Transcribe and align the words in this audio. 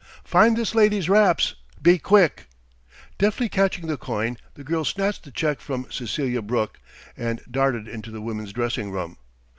"Find 0.23 0.57
this 0.57 0.73
lady's 0.73 1.09
wraps 1.09 1.53
be 1.79 1.99
quick!" 1.99 2.47
Deftly 3.19 3.47
catching 3.49 3.85
the 3.85 3.97
coin, 3.97 4.37
the 4.55 4.63
girl 4.63 4.83
snatched 4.83 5.25
the 5.25 5.31
check 5.31 5.61
from 5.61 5.91
Cecelia 5.91 6.41
Brooke, 6.41 6.79
and 7.15 7.39
darted 7.51 7.87
into 7.87 8.09
the 8.09 8.19
women's 8.19 8.51
dressing 8.51 8.89
room. 8.89 9.17